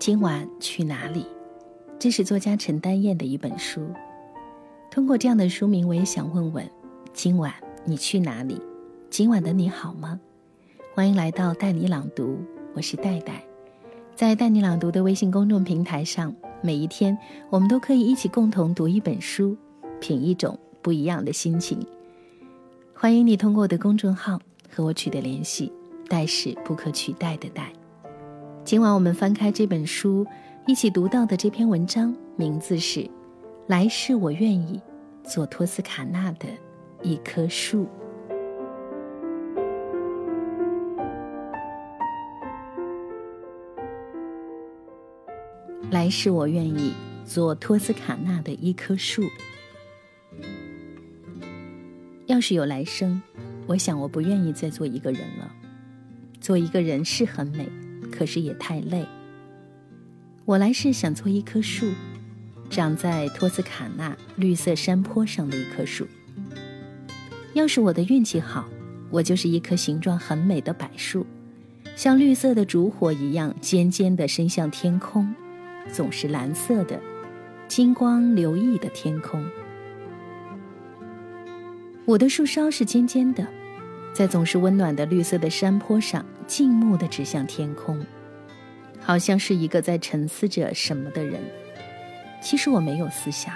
[0.00, 1.26] 今晚去哪里？
[1.98, 3.86] 这是作家陈丹燕的一本书。
[4.90, 6.66] 通过这样的书名，我也想问问：
[7.12, 7.52] 今晚
[7.84, 8.58] 你去哪里？
[9.10, 10.18] 今晚的你好吗？
[10.94, 12.38] 欢迎来到带你朗读，
[12.72, 13.44] 我是戴戴。
[14.16, 17.16] 在带你朗读的微信公众平台上，每一天
[17.50, 19.54] 我们都可以一起共同读一本书，
[20.00, 21.78] 品一种不一样的心情。
[22.94, 24.40] 欢迎你通过我的公众号
[24.70, 25.70] 和我取得联系。
[26.08, 27.70] 戴是不可取代的戴。
[28.70, 30.24] 今晚我们翻开这本书，
[30.64, 33.00] 一起读到的这篇文章，名字是
[33.66, 34.80] 《来世我愿意
[35.24, 36.46] 做托斯卡纳的
[37.02, 37.84] 一棵树》。
[45.90, 46.94] 来世我愿意
[47.24, 49.24] 做托斯卡纳的一棵树。
[52.26, 53.20] 要是有来生，
[53.66, 55.52] 我想我不愿意再做一个人了。
[56.40, 57.68] 做一个人是很美，
[58.10, 59.06] 可是也太累。
[60.44, 61.86] 我来是想做一棵树，
[62.68, 66.06] 长在托斯卡纳绿色山坡上的一棵树。
[67.54, 68.68] 要是我的运气好，
[69.10, 71.26] 我就是一棵形状很美的柏树，
[71.96, 75.32] 像绿色的烛火一样尖尖的伸向天空，
[75.92, 77.00] 总是蓝色的，
[77.68, 79.44] 金光流溢的天空。
[82.06, 83.46] 我的树梢是尖尖的。
[84.12, 88.04] 在总是温暖的绿色的山坡上，静穆地指向天空，
[89.00, 91.40] 好像是一个在沉思着什么的人。
[92.42, 93.54] 其实我没有思想，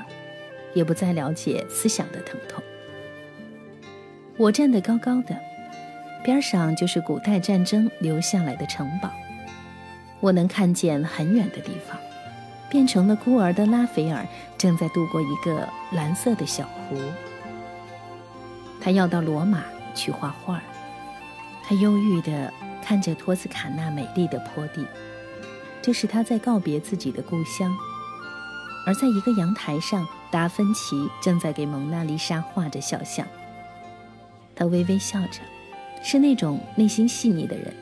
[0.72, 2.62] 也不再了解思想的疼痛。
[4.36, 5.36] 我站得高高的，
[6.22, 9.11] 边上就是古代战争留下来的城堡。
[10.20, 11.98] 我能看见很远的地方，
[12.70, 16.96] 变成了孤儿的拉斐尔正在渡过一个蓝色的小湖。
[18.80, 19.64] 他要到罗马。
[19.94, 20.60] 去画画
[21.62, 24.84] 他忧郁地看着托斯卡纳美丽的坡地，
[25.80, 27.74] 这是他在告别自己的故乡。
[28.86, 33.27] 而在一个阳台上，达芬奇正在给蒙娜丽莎画着肖像。
[34.54, 35.40] 他微微笑着，
[36.02, 37.74] 是那种内心细腻的人。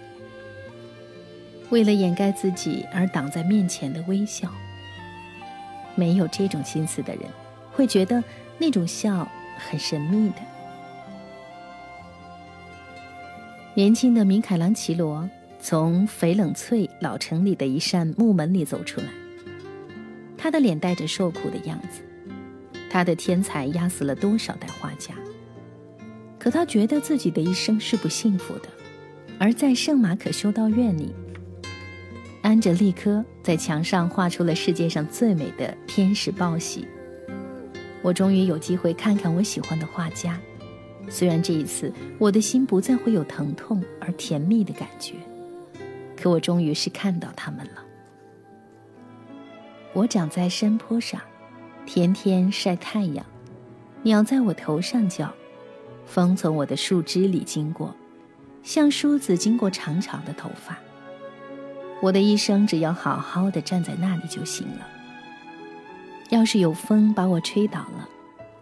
[1.70, 4.48] 为了掩盖自己而挡在面前的微笑，
[5.96, 7.24] 没有这种心思的人，
[7.72, 8.22] 会觉得
[8.58, 9.26] 那种笑
[9.58, 10.36] 很神秘的。
[13.74, 15.26] 年轻的米凯朗奇罗
[15.58, 19.06] 从翡冷翠老城里的一扇木门里走出来，
[20.36, 22.02] 他的脸带着受苦的样子。
[22.90, 25.14] 他的天才压死了多少代画家？
[26.38, 28.68] 可他觉得自己的一生是不幸福的。
[29.38, 31.14] 而在圣马可修道院里，
[32.42, 36.86] 安哲利科在墙上画出了世界上最美的天使报喜。
[38.02, 40.38] 我终于有机会看看我喜欢的画家。
[41.08, 45.14] 虽然这一次我的心不再会有疼痛而甜蜜的感觉，
[46.16, 47.84] 可我终于是看到他们了。
[49.92, 51.20] 我长在山坡上，
[51.84, 53.26] 天天晒太阳，
[54.02, 55.30] 鸟在我头上叫，
[56.06, 57.94] 风从我的树枝里经过，
[58.62, 60.78] 像梳子经过长长的头发。
[62.00, 64.88] 我的一生只要好好的站在那里就行了。
[66.30, 68.08] 要是有风把我吹倒了，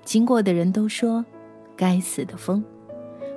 [0.04, 1.24] 经过的人都说。
[1.80, 2.62] 该死的风，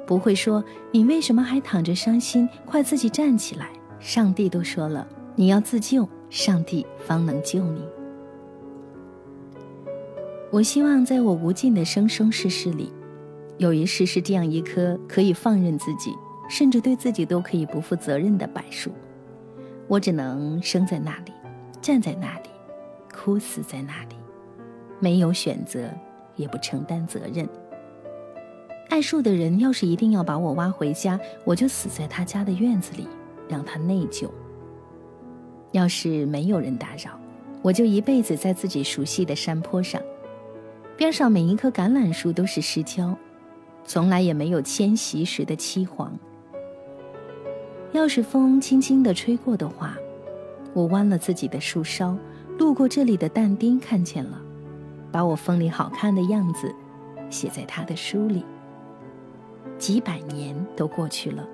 [0.06, 0.62] 不会说
[0.92, 2.50] 你为什么还躺着伤心？
[2.66, 3.70] 快自己站起来！
[4.02, 7.82] 上帝都说了，你要自救，上帝方能救你。
[10.52, 12.92] 我希望在我无尽的生生世世里，
[13.60, 16.14] 有一世是这样一棵可以放任自己，
[16.50, 18.92] 甚至对自己都可以不负责任的柏树。
[19.88, 21.32] 我只能生在那里，
[21.82, 22.50] 站在那里，
[23.10, 24.18] 哭死在那里，
[25.00, 25.90] 没有选择，
[26.36, 27.48] 也不承担责任。
[28.90, 33.08] 爱树的人要是一定要把我挖回家，我就死在他家的院子里，
[33.48, 34.30] 让他内疚。
[35.72, 37.20] 要是没有人打扰，
[37.64, 40.00] 我就一辈子在自己熟悉的山坡上，
[40.96, 43.18] 边上每一棵橄榄树都是石胶，
[43.84, 46.10] 从来也没有迁徙时的凄惶。
[47.94, 49.98] 要是风轻轻地吹过的话，
[50.74, 52.16] 我弯了自己的树梢，
[52.60, 54.40] 路过这里的但丁看见了，
[55.12, 56.72] 把我风里好看的样子
[57.32, 58.46] 写在他的书里。
[59.84, 61.46] 几百年都过去了，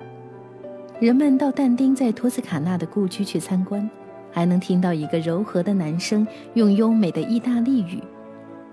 [0.99, 3.89] 人们到但丁在托斯卡纳的故居去参观，
[4.31, 7.99] 还能听到一个柔和的男声用优美的意大利语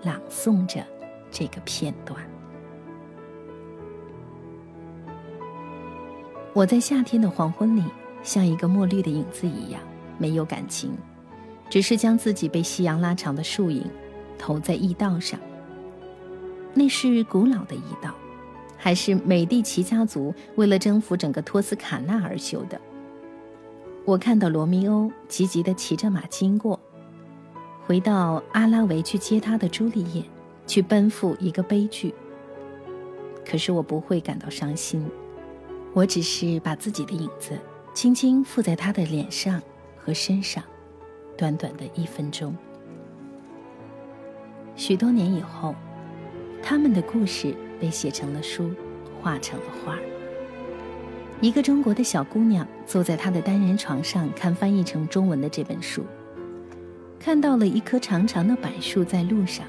[0.03, 0.85] 朗诵着
[1.31, 2.21] 这个片段。
[6.53, 7.83] 我在夏天的黄昏里，
[8.21, 9.81] 像一个墨绿的影子一样，
[10.19, 10.95] 没有感情，
[11.67, 13.83] 只是将自己被夕阳拉长的树影
[14.37, 15.39] 投在驿道上。
[16.75, 18.13] 那是古老的驿道。
[18.77, 22.79] 还是美第奇家族为了征服整个托斯卡纳而修的。
[24.05, 26.79] 我看到罗密欧急急地骑着马经过，
[27.85, 30.23] 回到阿拉维去接他的朱丽叶，
[30.65, 32.13] 去奔赴一个悲剧。
[33.45, 35.05] 可是我不会感到伤心，
[35.93, 37.57] 我只是把自己的影子
[37.93, 39.61] 轻轻附在他的脸上
[39.97, 40.63] 和身上，
[41.37, 42.55] 短短的一分钟。
[44.75, 45.73] 许多年以后，
[46.61, 48.71] 他们的故事被写成了书，
[49.21, 49.97] 画成了画。
[51.39, 56.03] 一个中国的小姑娘坐在她的单人床上看翻译成中文的这本书，
[57.19, 59.65] 看到了一棵长长的柏树在路上。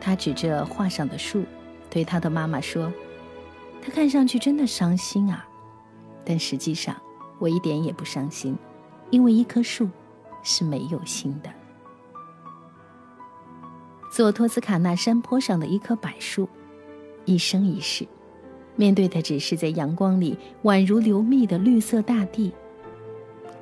[0.00, 1.44] 她指着画上的树，
[1.90, 2.92] 对她的妈妈说
[3.82, 5.46] ：“她看上去真的伤心啊，
[6.24, 6.96] 但实际上
[7.38, 8.56] 我一点也不伤心，
[9.10, 9.88] 因为一棵树
[10.42, 11.50] 是没有心的。”
[14.12, 16.48] 做托斯卡纳山坡上的一棵柏树，
[17.30, 18.04] 一生一世。
[18.74, 22.52] 面对的只是在阳光里宛如流蜜的绿色大地。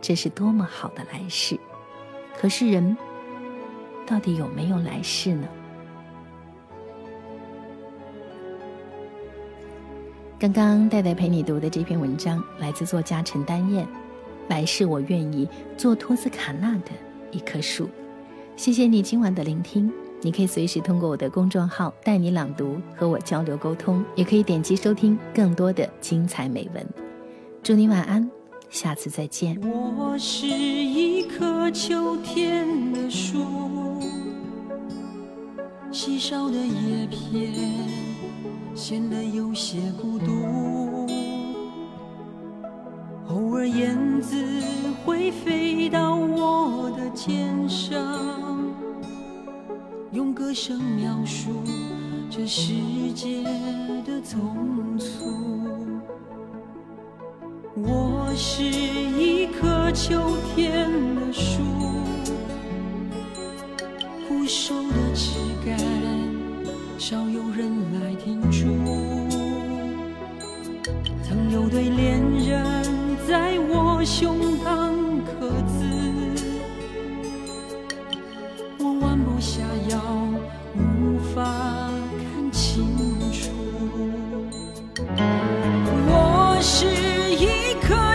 [0.01, 1.59] 这是多么好的来世！
[2.39, 2.97] 可是人，
[4.07, 5.49] 到底有没有来世呢？
[10.39, 13.85] 刚刚戴戴陪你读的这篇文章来自作家陈丹燕，
[14.49, 16.93] 《来世我愿意做托斯卡纳的
[17.33, 17.85] 一棵树》。
[18.55, 19.93] 谢谢你今晚的聆听。
[20.21, 26.87] 你可以随时通过我的公众号“带你朗读”和我交流沟通，也可以点击收听更多的精彩美文。
[27.63, 28.29] 祝你晚安，
[28.69, 29.57] 下次再见。
[29.97, 33.45] 我是一棵秋天的树，
[35.93, 37.53] 稀少的叶片
[38.75, 41.07] 显得有些孤独，
[43.29, 44.37] 偶尔燕子
[45.05, 48.18] 会飞到我的肩上。
[50.49, 51.63] 歌声描述
[52.31, 52.73] 这世
[53.15, 53.43] 界
[54.07, 55.27] 的匆促。
[57.75, 61.61] 我是一棵秋天的树，
[64.27, 65.35] 枯瘦的枝
[65.67, 65.79] 干，
[66.99, 68.69] 少有人来停驻。
[71.25, 72.87] 曾有对恋人
[73.29, 74.48] 在我胸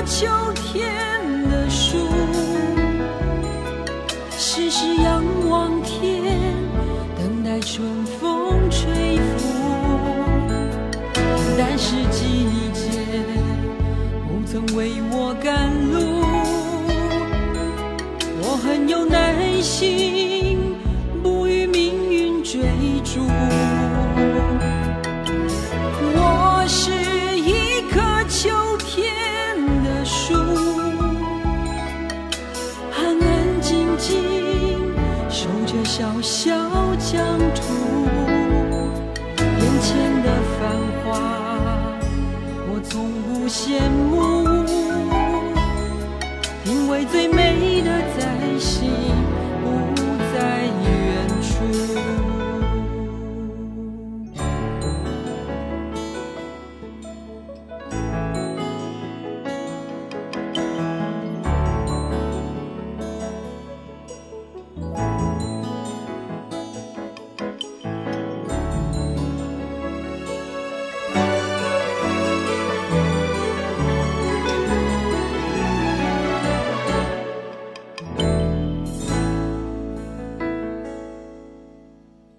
[0.06, 1.02] 秋天
[1.50, 1.98] 的树，
[4.38, 6.38] 时时仰望天，
[7.18, 9.48] 等待春风吹拂。
[11.58, 12.82] 但是季节
[14.28, 16.22] 不曾为我赶路，
[18.42, 20.23] 我很有耐心。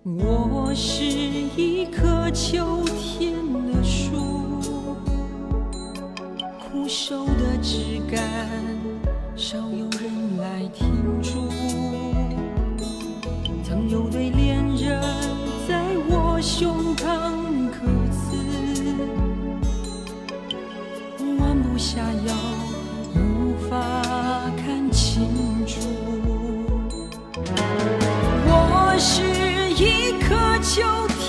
[0.06, 3.32] 我是一棵秋天
[3.73, 4.61] 的树，
[6.61, 8.23] 枯瘦的枝干，
[9.34, 10.87] 少有人来停
[11.23, 11.49] 驻。
[13.64, 15.00] 曾有对恋人
[15.66, 18.37] 在我胸膛刻字，
[21.38, 22.24] 弯不下腰。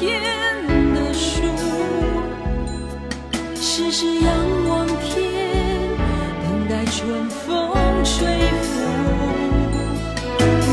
[0.05, 1.41] 天的树
[3.55, 5.17] 时时仰望天
[6.43, 8.13] 等待春风吹
[8.62, 8.69] 拂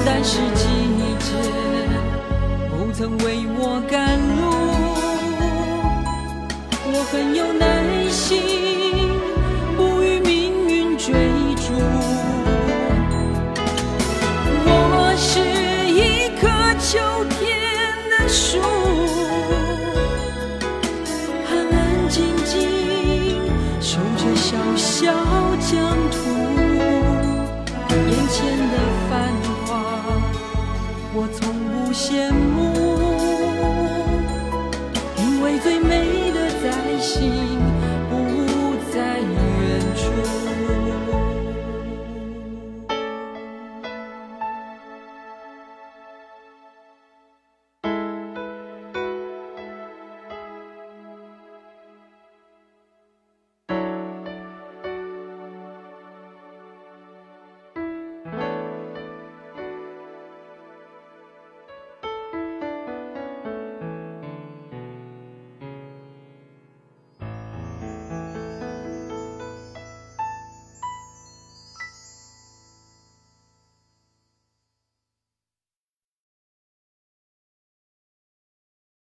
[0.05, 0.67] 但是季
[1.19, 1.33] 节
[2.69, 4.43] 不曾为我赶路
[6.93, 8.39] 我很有耐心
[9.79, 11.15] 不与命运追
[11.57, 11.73] 逐
[14.67, 15.41] 我是
[15.91, 16.49] 一棵
[16.79, 16.99] 秋
[17.31, 17.49] 天
[18.11, 19.22] 的树。